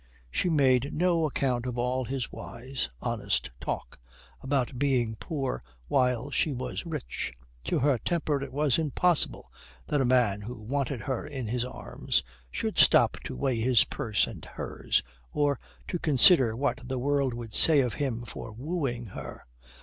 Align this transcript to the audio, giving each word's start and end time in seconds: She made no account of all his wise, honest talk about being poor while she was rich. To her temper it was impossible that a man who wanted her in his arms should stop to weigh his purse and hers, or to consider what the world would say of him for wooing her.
She 0.31 0.49
made 0.49 0.95
no 0.95 1.27
account 1.27 1.67
of 1.67 1.77
all 1.77 2.05
his 2.05 2.31
wise, 2.31 2.89
honest 3.03 3.51
talk 3.59 3.99
about 4.41 4.79
being 4.79 5.15
poor 5.15 5.61
while 5.89 6.31
she 6.31 6.53
was 6.53 6.87
rich. 6.87 7.31
To 7.65 7.77
her 7.77 7.99
temper 7.99 8.41
it 8.41 8.51
was 8.51 8.79
impossible 8.79 9.53
that 9.85 10.01
a 10.01 10.03
man 10.05 10.41
who 10.41 10.55
wanted 10.55 11.01
her 11.01 11.27
in 11.27 11.45
his 11.45 11.63
arms 11.63 12.23
should 12.49 12.79
stop 12.79 13.17
to 13.25 13.35
weigh 13.35 13.59
his 13.59 13.83
purse 13.83 14.25
and 14.25 14.43
hers, 14.43 15.03
or 15.33 15.59
to 15.87 15.99
consider 15.99 16.55
what 16.55 16.79
the 16.89 16.97
world 16.97 17.35
would 17.35 17.53
say 17.53 17.81
of 17.81 17.93
him 17.93 18.23
for 18.25 18.51
wooing 18.53 19.05
her. 19.05 19.43